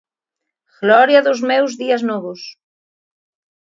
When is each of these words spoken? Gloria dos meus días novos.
Gloria 0.79 1.23
dos 1.27 1.39
meus 1.51 1.71
días 1.83 2.01
novos. 2.09 2.41